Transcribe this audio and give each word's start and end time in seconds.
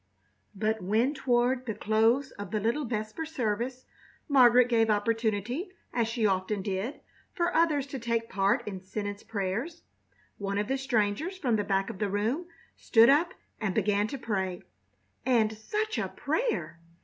But 0.55 0.81
when 0.81 1.13
toward 1.13 1.67
the 1.67 1.75
close 1.75 2.31
of 2.31 2.49
the 2.49 2.59
little 2.59 2.85
vesper 2.85 3.23
service 3.23 3.85
Margaret 4.27 4.67
gave 4.67 4.89
opportunity, 4.89 5.69
as 5.93 6.07
she 6.07 6.25
often 6.25 6.63
did, 6.63 7.01
for 7.35 7.53
others 7.55 7.85
to 7.93 7.99
take 7.99 8.27
part 8.27 8.67
in 8.67 8.81
sentence 8.81 9.21
prayers, 9.21 9.83
one 10.39 10.57
of 10.57 10.67
the 10.67 10.79
strangers 10.79 11.37
from 11.37 11.55
the 11.55 11.63
back 11.63 11.91
of 11.91 11.99
the 11.99 12.09
room 12.09 12.47
stood 12.75 13.09
up 13.11 13.35
and 13.59 13.75
began 13.75 14.07
to 14.07 14.17
pray. 14.17 14.63
And 15.23 15.53
such 15.55 15.99
a 15.99 16.07
prayer! 16.07 16.79